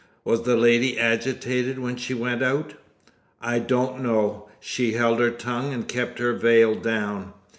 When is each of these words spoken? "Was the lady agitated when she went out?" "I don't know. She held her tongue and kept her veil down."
"Was 0.23 0.41
the 0.41 0.55
lady 0.55 0.97
agitated 0.99 1.77
when 1.77 1.95
she 1.95 2.15
went 2.15 2.41
out?" 2.41 2.73
"I 3.39 3.59
don't 3.59 4.01
know. 4.01 4.49
She 4.59 4.93
held 4.93 5.19
her 5.19 5.29
tongue 5.29 5.75
and 5.75 5.87
kept 5.87 6.17
her 6.17 6.33
veil 6.33 6.73
down." 6.73 7.33